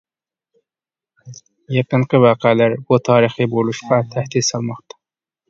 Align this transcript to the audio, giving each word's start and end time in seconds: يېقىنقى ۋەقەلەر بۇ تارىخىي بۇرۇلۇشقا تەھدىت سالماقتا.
يېقىنقى 1.75 2.21
ۋەقەلەر 2.23 2.75
بۇ 2.89 2.99
تارىخىي 3.11 3.51
بۇرۇلۇشقا 3.53 4.01
تەھدىت 4.17 4.51
سالماقتا. 4.51 5.01